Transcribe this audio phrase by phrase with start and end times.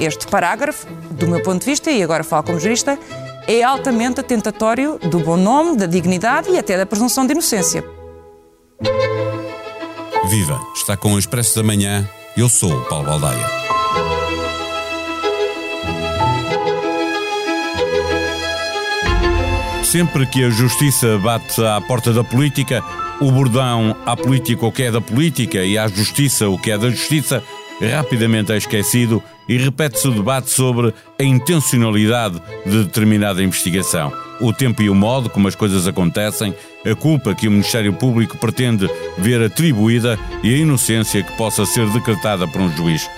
[0.00, 2.98] Este parágrafo, do meu ponto de vista, e agora falo como jurista,
[3.46, 7.84] é altamente atentatório do bom nome, da dignidade e até da presunção de inocência.
[10.28, 10.60] Viva!
[10.74, 12.08] Está com o Expresso da Manhã.
[12.36, 13.46] Eu sou o Paulo Baldaia.
[19.82, 22.84] Sempre que a justiça bate à porta da política,
[23.20, 26.76] o bordão à política o que é da política e à justiça o que é
[26.76, 27.42] da justiça
[27.86, 34.82] rapidamente é esquecido e repete-se o debate sobre a intencionalidade de determinada investigação, o tempo
[34.82, 36.54] e o modo como as coisas acontecem,
[36.84, 41.88] a culpa que o Ministério Público pretende ver atribuída e a inocência que possa ser
[41.90, 43.08] decretada por um juiz.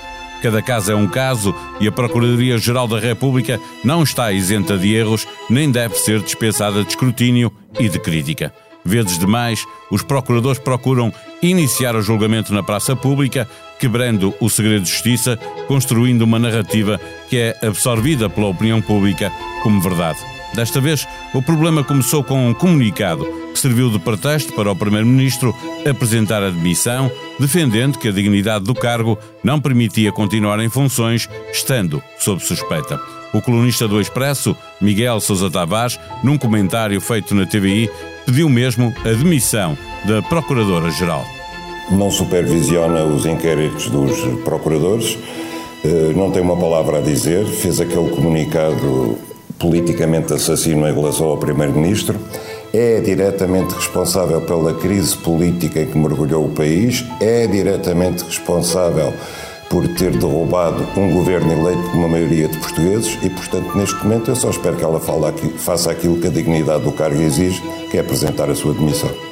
[0.43, 5.27] Cada caso é um caso e a Procuradoria-Geral da República não está isenta de erros
[5.51, 8.53] nem deve ser dispensada de escrutínio e de crítica.
[8.83, 11.13] Vezes demais, os procuradores procuram
[11.43, 13.49] iniciar o julgamento na praça pública,
[13.79, 19.81] quebrando o segredo de justiça, construindo uma narrativa que é absorvida pela opinião pública como
[19.81, 20.19] verdade.
[20.55, 25.55] Desta vez, o problema começou com um comunicado que serviu de pretexto para o Primeiro-Ministro
[25.89, 32.03] apresentar a demissão, defendendo que a dignidade do cargo não permitia continuar em funções, estando
[32.19, 33.01] sob suspeita.
[33.33, 37.89] O colunista do Expresso, Miguel Sousa Tavares, num comentário feito na TVI,
[38.27, 41.40] pediu mesmo a demissão da Procuradora-Geral.
[41.91, 45.19] Não supervisiona os inquéritos dos procuradores,
[45.85, 49.19] eh, não tem uma palavra a dizer, fez aquele comunicado
[49.59, 52.19] politicamente assassino em relação ao Primeiro-Ministro,
[52.73, 59.13] é diretamente responsável pela crise política em que mergulhou o país, é diretamente responsável
[59.69, 64.31] por ter derrubado um governo eleito por uma maioria de portugueses e, portanto, neste momento
[64.31, 65.01] eu só espero que ela
[65.57, 69.30] faça aquilo que a dignidade do cargo exige, que é apresentar a sua demissão.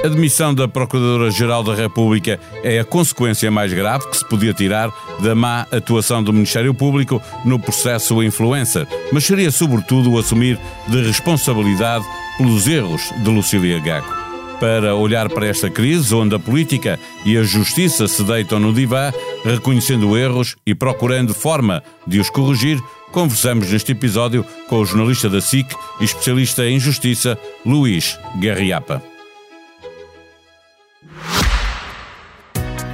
[0.00, 4.90] A demissão da Procuradora-Geral da República é a consequência mais grave que se podia tirar
[5.20, 12.06] da má atuação do Ministério Público no processo influencer, mas seria sobretudo assumir de responsabilidade
[12.38, 14.10] pelos erros de Lucília Gago.
[14.58, 19.12] Para olhar para esta crise, onde a política e a justiça se deitam no divã,
[19.44, 22.80] reconhecendo erros e procurando forma de os corrigir,
[23.12, 25.66] conversamos neste episódio com o jornalista da SIC
[26.00, 29.11] e especialista em justiça, Luís Garriapa.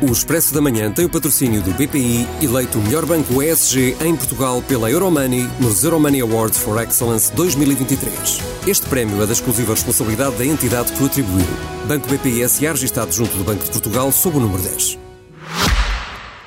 [0.01, 4.15] O Expresso da Manhã tem o patrocínio do BPI, eleito o melhor banco ESG em
[4.15, 8.39] Portugal pela Euromoney nos Euromoney Awards for Excellence 2023.
[8.65, 11.45] Este prémio é da exclusiva responsabilidade da entidade que o atribuiu.
[11.89, 15.08] Banco BPI SA registado junto do Banco de Portugal sob o número 10.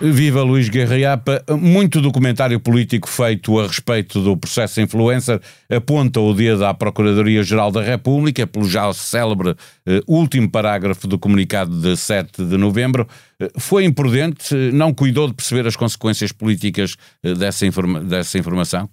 [0.01, 1.43] Viva Luís Guerreiapa.
[1.59, 5.39] Muito documentário político feito a respeito do processo influencer
[5.69, 11.79] aponta o dia da Procuradoria-Geral da República, pelo já célebre eh, último parágrafo do comunicado
[11.79, 13.07] de 7 de novembro.
[13.39, 18.89] Eh, foi imprudente, não cuidou de perceber as consequências políticas eh, dessa, informa dessa informação?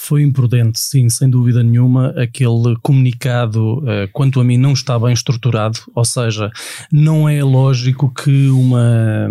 [0.00, 2.10] Foi imprudente, sim, sem dúvida nenhuma.
[2.10, 6.52] Aquele comunicado, uh, quanto a mim, não está bem estruturado, ou seja,
[6.90, 9.28] não é lógico que uma,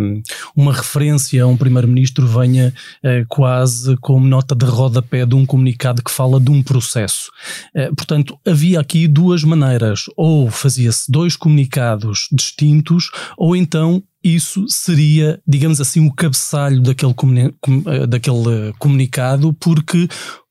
[0.54, 6.04] uma referência a um primeiro-ministro venha uh, quase como nota de rodapé de um comunicado
[6.04, 7.32] que fala de um processo.
[7.74, 15.40] Uh, portanto, havia aqui duas maneiras: ou fazia-se dois comunicados distintos, ou então isso seria,
[15.48, 17.14] digamos assim, o cabeçalho daquele,
[18.08, 20.08] daquele comunicado, porque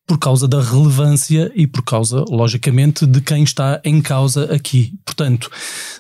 [0.07, 4.95] por causa da relevância e por causa, logicamente, de quem está em causa aqui.
[5.05, 5.51] Portanto,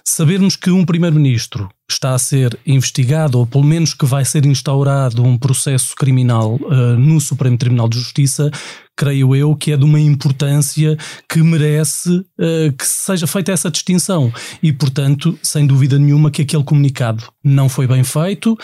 [0.05, 5.25] sabermos que um primeiro-ministro está a ser investigado, ou pelo menos que vai ser instaurado
[5.25, 8.50] um processo criminal uh, no Supremo Tribunal de Justiça,
[8.96, 10.96] creio eu que é de uma importância
[11.28, 14.32] que merece uh, que seja feita essa distinção.
[14.62, 18.56] E, portanto, sem dúvida nenhuma que aquele comunicado não foi bem feito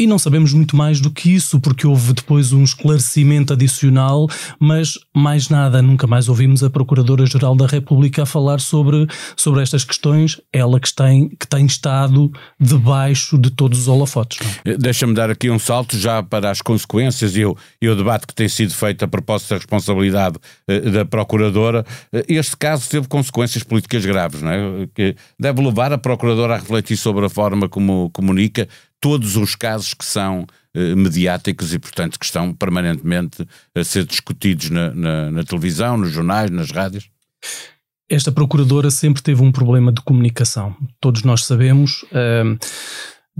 [0.00, 4.26] e não sabemos muito mais do que isso, porque houve depois um esclarecimento adicional,
[4.58, 9.06] mas mais nada, nunca mais ouvimos a Procuradora-Geral da República a falar sobre,
[9.36, 14.38] sobre estas questões, ela que tem, que tem estado debaixo de todos os holofotes.
[14.64, 14.74] É?
[14.74, 18.34] Deixa-me dar aqui um salto já para as consequências e o, e o debate que
[18.34, 21.84] tem sido feito a propósito da responsabilidade eh, da Procuradora.
[22.10, 24.88] Eh, este caso teve consequências políticas graves, não é?
[24.94, 28.66] que deve levar a Procuradora a refletir sobre a forma como comunica,
[29.00, 34.70] todos os casos que são eh, mediáticos e, portanto, que estão permanentemente a ser discutidos
[34.70, 37.08] na, na, na televisão, nos jornais, nas rádios?
[38.08, 40.76] Esta procuradora sempre teve um problema de comunicação.
[41.00, 42.02] Todos nós sabemos.
[42.04, 42.58] Uh,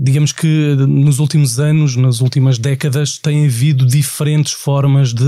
[0.01, 5.23] digamos que nos últimos anos, nas últimas décadas, tem havido diferentes formas de,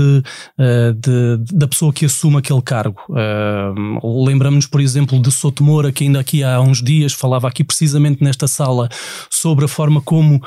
[0.58, 3.00] uh, de da pessoa que assume aquele cargo.
[3.08, 8.24] Uh, Lembramos, por exemplo, de Sotomora, que ainda aqui há uns dias falava aqui precisamente
[8.24, 8.88] nesta sala
[9.30, 10.40] sobre a forma como uh,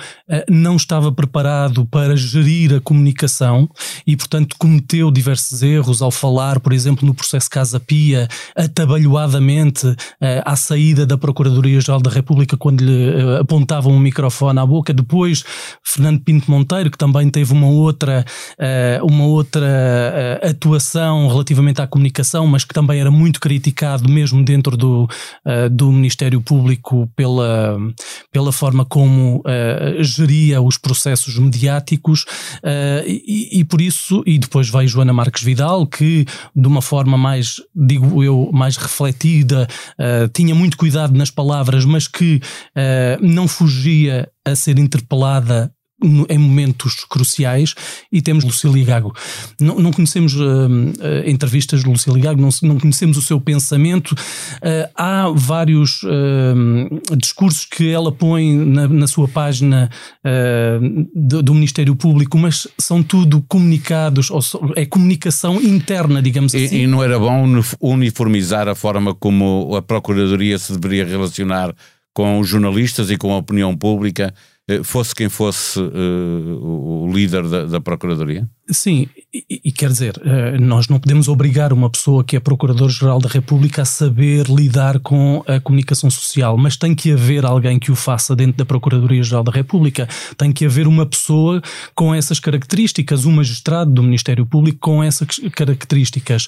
[0.49, 3.69] não estava preparado para gerir a comunicação
[4.05, 9.95] e, portanto, cometeu diversos erros ao falar, por exemplo, no processo Casa Pia, atabalhoadamente
[10.43, 14.16] à saída da Procuradoria-Geral da República quando lhe apontavam um microfone
[14.61, 14.93] à boca.
[14.93, 15.43] Depois,
[15.83, 18.25] Fernando Pinto Monteiro, que também teve uma outra,
[18.59, 24.43] uh, uma outra uh, atuação relativamente à comunicação, mas que também era muito criticado mesmo
[24.43, 27.77] dentro do, uh, do Ministério Público pela,
[28.31, 29.43] pela forma como
[29.99, 32.25] geria os processos mediáticos
[33.05, 36.25] e, e, por isso, e depois veio Joana Marques Vidal, que
[36.55, 39.67] de uma forma mais, digo eu, mais refletida,
[40.33, 42.41] tinha muito cuidado nas palavras, mas que
[43.21, 43.96] não fugia
[44.45, 45.71] a ser interpelada
[46.29, 47.73] em momentos cruciais
[48.11, 49.15] e temos Lucília Gago.
[49.59, 54.11] Não, não conhecemos uh, uh, entrevistas de Lucília Gago, não, não, conhecemos o seu pensamento.
[54.11, 56.01] Uh, há vários
[57.17, 59.89] discursos que ela põe na, na sua página
[61.15, 64.41] do, do, Ministério Público, mas são tudo comunicados, ou
[64.75, 66.77] é comunicação interna, digamos e, assim.
[66.81, 71.73] E não era bom uniformizar a forma como a Procuradoria se deveria relacionar
[72.17, 74.33] com os jornalistas e com a opinião pública,
[74.67, 78.49] eh, fosse quem fosse uh, o líder da, da Procuradoria?
[78.71, 83.19] Sim, e, e, quer dizer, uh, nós não podemos obrigar uma pessoa que é Procurador-Geral
[83.19, 87.91] da República a saber lidar com a comunicação social, mas tem que haver alguém que
[87.91, 90.09] o faça dentro da Procuradoria-Geral da República.
[90.35, 91.61] Tem que haver uma pessoa
[91.93, 96.47] com essas características, um magistrado do Ministério Público com essas características.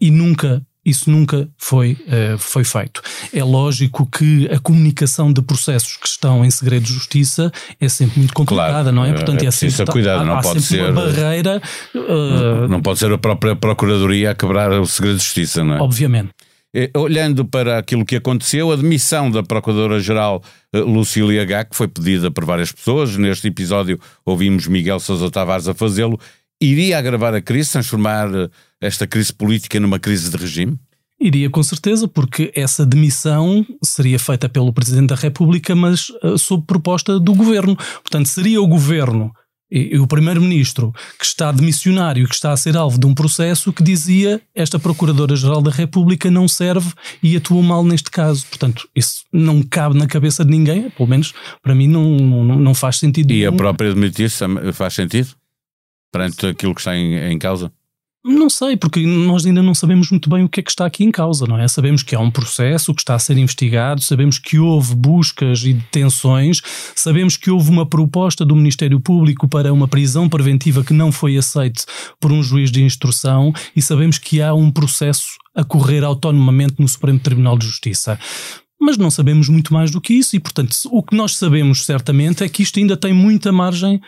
[0.00, 3.02] E nunca isso nunca foi, uh, foi feito.
[3.32, 8.18] É lógico que a comunicação de processos que estão em segredo de justiça é sempre
[8.18, 9.12] muito complicada, claro, não é?
[9.12, 11.60] Portanto, é, é sempre, cuidado, há, não há pode ser uma barreira.
[11.94, 15.80] Uh, não pode ser a própria Procuradoria a quebrar o segredo de justiça, não é?
[15.80, 16.30] Obviamente.
[16.72, 20.40] Eh, olhando para aquilo que aconteceu, a demissão da Procuradora-Geral
[20.72, 25.74] Lucília Gá, que foi pedida por várias pessoas, neste episódio ouvimos Miguel Sousa Tavares a
[25.74, 26.18] fazê-lo,
[26.60, 28.28] iria agravar a crise, transformar
[28.80, 30.78] esta crise política numa crise de regime?
[31.20, 36.64] Iria com certeza, porque essa demissão seria feita pelo Presidente da República, mas uh, sob
[36.66, 37.76] proposta do Governo.
[37.76, 39.30] Portanto, seria o Governo
[39.70, 43.70] e, e o Primeiro-Ministro que está demissionário, que está a ser alvo de um processo
[43.70, 46.90] que dizia esta Procuradora-Geral da República não serve
[47.22, 48.46] e atuou mal neste caso.
[48.46, 52.74] Portanto, isso não cabe na cabeça de ninguém, pelo menos para mim não, não, não
[52.74, 53.30] faz sentido.
[53.30, 53.50] E nenhum.
[53.50, 54.42] a própria demitir-se
[54.72, 55.28] faz sentido?
[56.12, 57.72] Perante aquilo que está em, em causa?
[58.22, 61.04] Não sei, porque nós ainda não sabemos muito bem o que é que está aqui
[61.04, 61.66] em causa, não é?
[61.66, 65.72] Sabemos que há um processo que está a ser investigado, sabemos que houve buscas e
[65.72, 66.60] detenções,
[66.94, 71.38] sabemos que houve uma proposta do Ministério Público para uma prisão preventiva que não foi
[71.38, 71.86] aceite
[72.20, 76.88] por um juiz de instrução e sabemos que há um processo a correr autonomamente no
[76.88, 78.18] Supremo Tribunal de Justiça
[78.82, 82.42] mas não sabemos muito mais do que isso e, portanto, o que nós sabemos certamente
[82.42, 84.00] é que isto ainda tem muita margem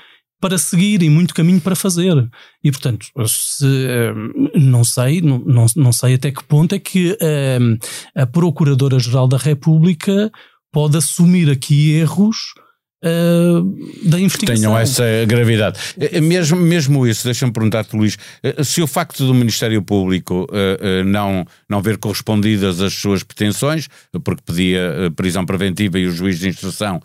[0.43, 2.29] para seguir e muito caminho para fazer.
[2.65, 4.13] E, portanto, se, eh,
[4.59, 7.59] não sei, não, não, não sei até que ponto é que eh,
[8.17, 10.33] a Procuradora-Geral da República
[10.73, 12.55] pode assumir aqui erros
[13.05, 14.63] Uh, da investigação.
[14.63, 15.77] Tenham essa gravidade.
[16.23, 18.17] Mesmo, mesmo isso, deixa-me perguntar-te, Luís,
[18.63, 23.89] se o facto do Ministério Público uh, uh, não, não ver correspondidas as suas pretensões,
[24.23, 27.03] porque pedia prisão preventiva e o juiz de instrução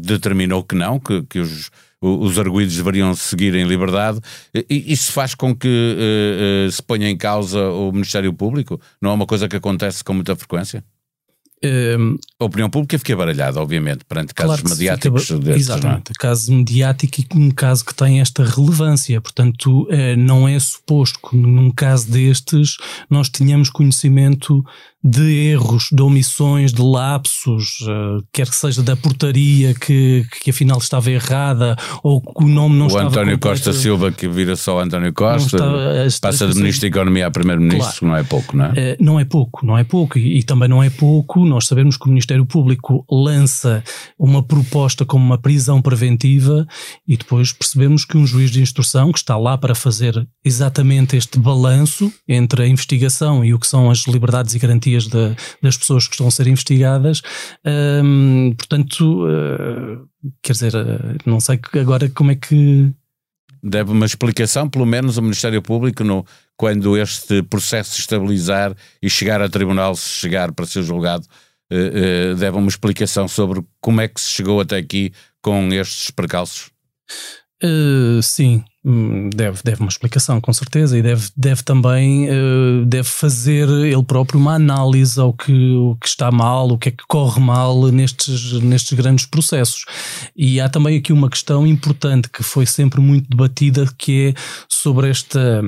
[0.00, 1.70] determinou que não, que, que os
[2.04, 4.20] os arguídos deveriam seguir em liberdade.
[4.68, 8.80] Isso faz com que uh, uh, se ponha em causa o Ministério Público?
[9.00, 10.84] Não é uma coisa que acontece com muita frequência?
[11.62, 15.26] Um, ehm, a opinião pública fica baralhada, obviamente, perante casos claro mediáticos.
[15.26, 15.60] Fica, destes, é?
[15.60, 16.14] exatamente, não?
[16.18, 19.18] caso mediático e um caso que tem esta relevância.
[19.20, 22.76] Portanto, eh, não é suposto que num caso destes
[23.08, 24.62] nós tenhamos conhecimento
[25.04, 30.78] de erros, de omissões, de lapsos, uh, quer que seja da portaria que, que afinal
[30.78, 33.04] estava errada ou que o nome não o estava.
[33.04, 33.64] O António completo.
[33.64, 35.58] Costa Silva, que vira só António Costa,
[36.22, 38.06] passa de Ministro da Economia a Primeiro-Ministro, claro.
[38.06, 38.70] não é pouco, não é?
[38.70, 40.18] Uh, não é pouco, não é pouco.
[40.18, 43.84] E, e, também não é pouco nós sabemos que o Ministério Público lança
[44.18, 46.66] uma proposta como uma prisão preventiva
[47.06, 51.38] e depois percebemos que um juiz de instrução que está lá para fazer exatamente este
[51.38, 56.06] balanço entre a investigação e o que são as liberdades e garantias de, das pessoas
[56.06, 57.20] que estão a ser investigadas.
[57.64, 60.08] Um, portanto, uh,
[60.40, 62.92] quer dizer, uh, não sei agora como é que.
[63.62, 66.24] Deve uma explicação, pelo menos, ao Ministério Público, no,
[66.56, 71.26] quando este processo se estabilizar e chegar a tribunal, se chegar para ser julgado,
[72.36, 76.70] deve uma explicação sobre como é que se chegou até aqui com estes percalços?
[77.62, 78.62] Uh, sim,
[79.34, 84.38] deve, deve uma explicação, com certeza, e deve, deve também uh, deve fazer ele próprio
[84.38, 88.52] uma análise ao que, o que está mal, o que é que corre mal nestes,
[88.60, 89.86] nestes grandes processos.
[90.36, 95.08] E há também aqui uma questão importante que foi sempre muito debatida, que é sobre
[95.08, 95.62] esta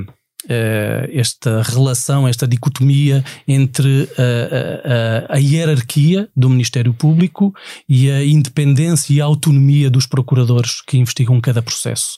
[1.13, 7.55] esta relação, esta dicotomia entre a, a, a, hierarquia do Ministério Público
[7.89, 12.17] e a independência e a autonomia dos procuradores que investigam cada processo.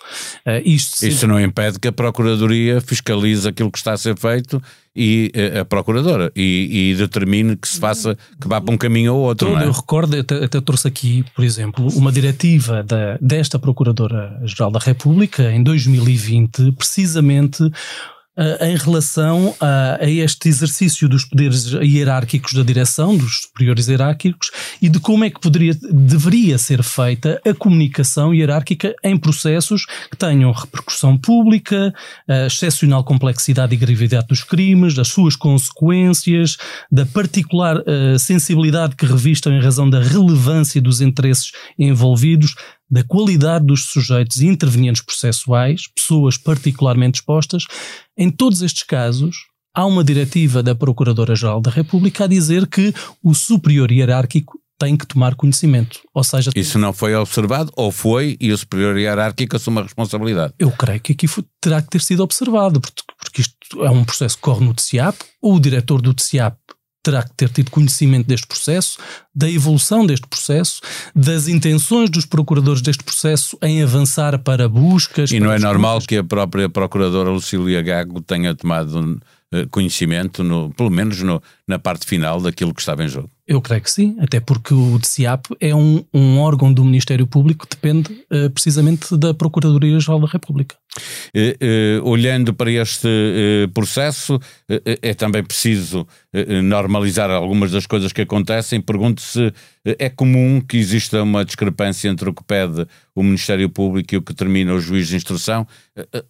[0.65, 4.63] Isto Isso não impede que a Procuradoria fiscalize aquilo que está a ser feito
[4.99, 9.15] e eh, a procuradora e, e, determine que se faça que vá para um caminho
[9.15, 9.49] ou outro.
[9.49, 9.67] Todo, é?
[9.67, 15.53] Eu recordo, até, até, trouxe aqui, por exemplo, uma diretiva da, desta Procuradora-Geral da República
[15.53, 17.63] em 2020, precisamente
[18.39, 24.51] uh, em relação a, a, este exercício dos poderes hierárquicos da direção, dos superiores hierárquicos,
[24.81, 30.17] e de como é que poderia, deveria ser feita a comunicação hierárquica em processos que
[30.17, 31.93] tenham repercussão pública,
[32.29, 36.57] a excepcional complexidade e gravidade dos crimes, das suas consequências,
[36.91, 42.55] da particular uh, sensibilidade que revistam em razão da relevância dos interesses envolvidos,
[42.91, 47.65] da qualidade dos sujeitos e intervenientes processuais, pessoas particularmente expostas,
[48.17, 49.37] em todos estes casos,
[49.75, 52.93] há uma diretiva da Procuradora-Geral da República a dizer que
[53.23, 56.01] o superior hierárquico tem que tomar conhecimento.
[56.15, 60.55] Ou seja, isso não foi observado ou foi e o superior hierárquico assume a responsabilidade?
[60.59, 64.05] Eu creio que aqui foi, terá que ter sido observado, porque, porque isto é um
[64.05, 66.57] processo que corre no TCIAP, o diretor do TCIAP
[67.09, 68.99] terá que ter tido conhecimento deste processo,
[69.35, 70.81] da evolução deste processo,
[71.17, 75.31] das intenções dos procuradores deste processo em avançar para buscas.
[75.31, 79.19] E não é normal que a própria procuradora Lucília Gago tenha tomado
[79.51, 83.31] eh, conhecimento, no, pelo menos no, na parte final daquilo que estava em jogo?
[83.49, 87.67] Eu creio que sim, até porque o DCIAP é um, um órgão do Ministério Público
[87.67, 90.77] que depende uh, precisamente da Procuradoria-Geral da República.
[91.35, 93.09] Uh, uh, olhando para este
[93.73, 96.07] processo, é também preciso
[96.63, 98.81] normalizar algumas das coisas que acontecem.
[98.81, 99.53] Pergunto se
[99.85, 104.23] é comum que exista uma discrepância entre o que pede o Ministério Público e o
[104.23, 105.67] que termina o juiz de instrução,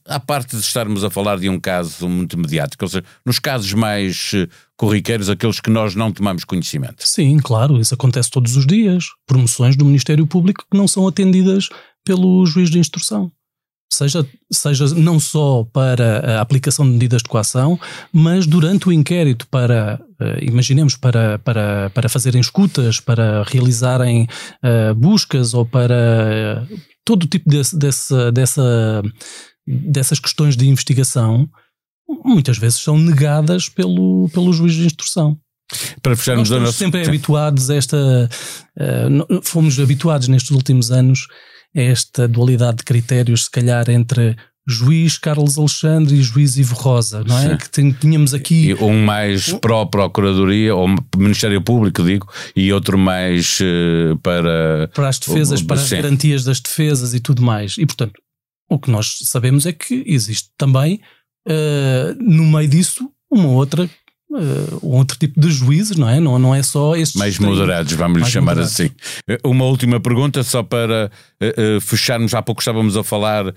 [0.06, 3.72] à parte de estarmos a falar de um caso muito mediático, ou seja, nos casos
[3.72, 4.32] mais
[4.78, 7.06] corriqueiros, aqueles que nós não tomamos conhecimento.
[7.06, 9.06] Sim, claro, isso acontece todos os dias.
[9.26, 11.68] Promoções do Ministério Público que não são atendidas
[12.04, 13.30] pelo juiz de instrução.
[13.92, 17.80] Seja, seja não só para a aplicação de medidas de coação,
[18.12, 24.28] mas durante o inquérito para, uh, imaginemos, para, para, para fazerem escutas, para realizarem
[24.62, 29.02] uh, buscas ou para uh, todo tipo desse, desse, dessa,
[29.66, 31.48] dessas questões de investigação,
[32.24, 35.38] muitas vezes são negadas pelo, pelo juiz de instrução.
[36.02, 38.28] Para fecharmos Nós estamos sempre habituados a esta.
[38.76, 41.26] Uh, fomos habituados nestes últimos anos
[41.76, 44.34] a esta dualidade de critérios, se calhar, entre
[44.66, 47.58] juiz Carlos Alexandre e juiz Ivo Rosa, não é?
[47.72, 47.90] Sim.
[47.90, 48.74] Que tínhamos aqui.
[48.74, 54.88] Um mais pró-procuradoria, ou Ministério Público, digo, e outro mais uh, para.
[54.94, 57.76] Para as defesas, para as garantias das defesas e tudo mais.
[57.76, 58.20] E, portanto,
[58.70, 61.00] o que nós sabemos é que existe também
[61.48, 63.88] uh, no meio disso, uma outra
[64.30, 66.20] Uh, um outro tipo de juízes, não é?
[66.20, 67.18] Não, não é só estes.
[67.18, 68.74] Mais moderados, vamos lhe chamar moderados.
[68.78, 68.90] assim.
[69.42, 71.10] Uma última pergunta, só para
[71.42, 72.34] uh, fecharmos.
[72.34, 73.54] Há pouco estávamos a falar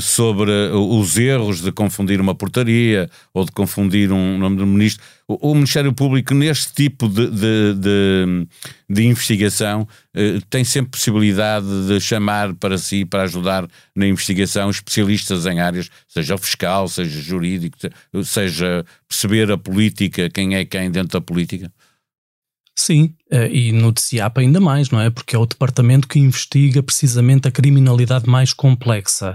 [0.00, 5.54] sobre os erros de confundir uma portaria ou de confundir um nome do ministro o,
[5.54, 8.48] Ministério Público, neste tipo de, de, de,
[8.88, 15.44] de investigação, eh, tem sempre possibilidade de chamar para si, para ajudar na investigação, especialistas
[15.44, 17.76] em áreas, seja fiscal, seja jurídico,
[18.24, 21.70] seja perceber a política, quem é quem dentro da política?
[22.80, 25.10] Sim, eh, e no DCIAP ainda mais, não é?
[25.10, 29.34] Porque é o departamento que investiga precisamente a criminalidade mais complexa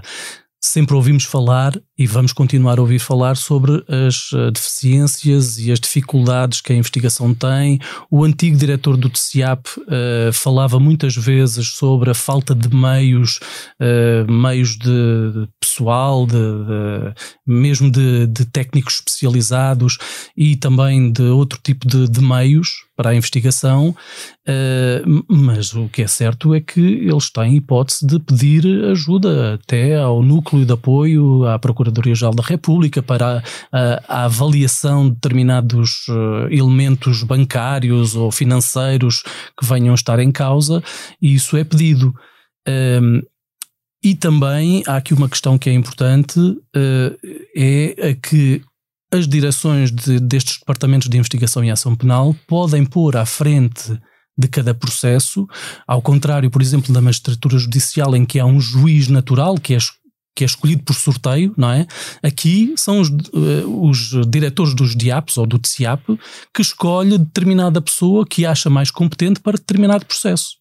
[0.64, 5.78] sempre ouvimos falar e vamos continuar a ouvir falar sobre as eh, deficiências e as
[5.78, 7.78] dificuldades que a investigação tem.
[8.10, 13.38] O antigo diretor do TCIAP uh, falava muitas vezes sobre a falta de meios,
[13.80, 17.14] uh, meios de pessoal, de, de
[17.46, 19.98] mesmo de, de, técnicos especializados
[20.36, 26.02] e também de outro tipo de, de meios para a investigação, uh, mas o que
[26.02, 31.44] é certo é que eles têm hipótese de pedir ajuda até ao núcleo de apoio
[31.44, 39.22] à Procuradoria-Geral da República para a, a, avaliação de determinados uh, elementos bancários ou financeiros
[39.58, 40.82] que venham estar em causa,
[41.20, 42.14] e isso é pedido.
[42.66, 43.20] Um,
[44.02, 47.18] e também há aqui uma questão que é importante, uh,
[47.56, 48.62] é a que
[49.12, 53.98] as direções de, destes departamentos de investigação e ação penal podem pôr à frente
[54.36, 55.46] de cada processo,
[55.86, 59.78] ao contrário, por exemplo, da magistratura judicial, em que há um juiz natural que é
[60.34, 61.86] que é escolhido por sorteio, não é?
[62.22, 66.02] Aqui são os, uh, os diretores dos DIAPs ou do TCIAP
[66.52, 70.56] que escolhe determinada pessoa que acha mais competente para determinado processo.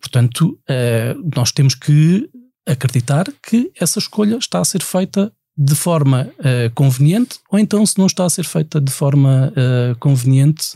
[0.00, 2.28] Portanto, uh, nós temos que
[2.66, 7.96] acreditar que essa escolha está a ser feita de forma uh, conveniente ou então, se
[7.98, 9.52] não está a ser feita de forma
[10.00, 10.74] conveniente,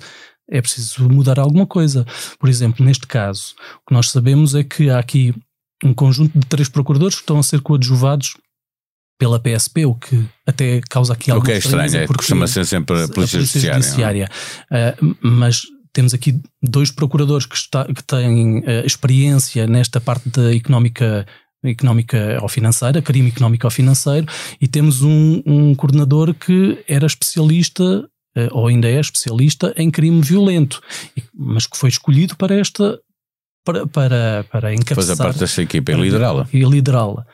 [0.51, 2.07] é preciso mudar alguma coisa.
[2.39, 5.35] Por exemplo, neste caso, o que nós sabemos é que há aqui
[5.85, 8.35] um conjunto de três procuradores que estão a ser coadjuvados
[9.19, 12.47] pela PSP, o que até causa aqui alguma O que é estranho, é porque costuma
[12.47, 14.31] ser sempre a Polícia, a Polícia Judiciária.
[14.71, 20.55] Uh, mas temos aqui dois procuradores que, está, que têm uh, experiência nesta parte da
[20.55, 21.27] económica
[21.65, 24.29] económica ou financeira, crime económico ou financeiro,
[24.61, 30.21] e temos um, um coordenador que era especialista uh, ou ainda é especialista em crime
[30.23, 30.81] violento,
[31.35, 32.97] mas que foi escolhido para esta
[33.69, 35.17] para, para, para encabeçar.
[35.17, 36.49] Fazer parte desta equipa e liderá-la.
[36.51, 37.27] E liderá-la.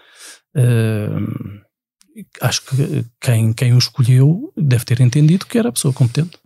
[0.56, 1.60] Uh,
[2.40, 6.36] acho que quem, quem o escolheu deve ter entendido que era a pessoa competente.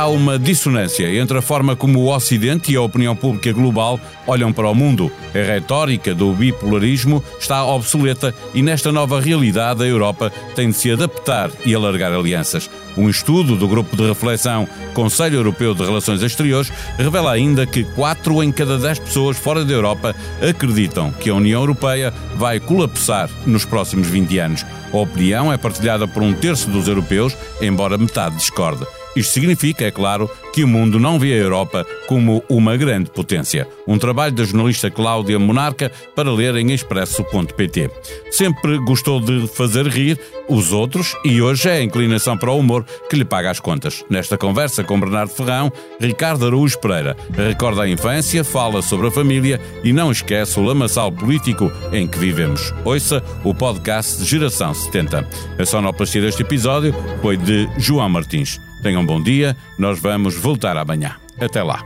[0.00, 4.50] Há uma dissonância entre a forma como o Ocidente e a opinião pública global olham
[4.50, 5.12] para o mundo.
[5.34, 10.90] A retórica do bipolarismo está obsoleta e nesta nova realidade a Europa tem de se
[10.90, 12.70] adaptar e alargar alianças.
[12.96, 18.42] Um estudo do grupo de reflexão Conselho Europeu de Relações Exteriores revela ainda que 4
[18.42, 23.66] em cada 10 pessoas fora da Europa acreditam que a União Europeia vai colapsar nos
[23.66, 24.66] próximos 20 anos.
[24.90, 28.86] A opinião é partilhada por um terço dos europeus, embora metade discorde.
[29.16, 33.66] Isto significa, é claro, que o mundo não vê a Europa como uma grande potência.
[33.86, 37.90] Um trabalho da jornalista Cláudia Monarca para ler em expresso.pt.
[38.30, 42.84] Sempre gostou de fazer rir os outros e hoje é a inclinação para o humor
[43.08, 44.04] que lhe paga as contas.
[44.08, 49.60] Nesta conversa com Bernardo Ferrão, Ricardo Araújo Pereira recorda a infância, fala sobre a família
[49.84, 52.72] e não esquece o lamaçal político em que vivemos.
[52.84, 55.28] Ouça o podcast Geração 70.
[55.58, 58.69] A sonoplastia deste episódio foi de João Martins.
[58.82, 61.16] Tenham um bom dia, nós vamos voltar amanhã.
[61.38, 61.82] Até lá.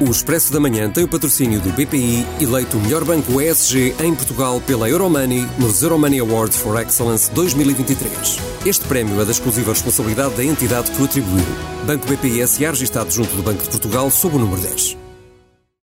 [0.00, 4.14] O Expresso da Manhã tem o patrocínio do BPI, eleito o melhor banco ESG em
[4.14, 8.38] Portugal pela Euromoney nos Euromoney Awards for Excellence 2023.
[8.64, 11.44] Este prémio é da exclusiva responsabilidade da entidade que o atribuiu.
[11.86, 15.09] Banco BPI SA registado junto do Banco de Portugal sob o número 10.